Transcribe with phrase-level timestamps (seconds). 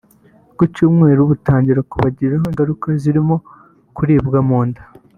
[0.55, 3.35] ku cyumweru butangira kubagiraho ingaruka zirimo
[3.95, 4.81] kuribwa mu nda